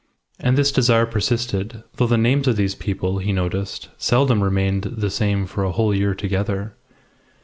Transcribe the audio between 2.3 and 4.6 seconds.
of these people, he noticed, seldom